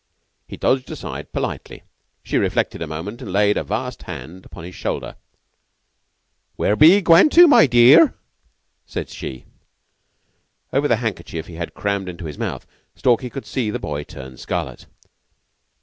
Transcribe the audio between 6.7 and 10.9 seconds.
be 'ee gwaine tu, my dearr?" said she. Over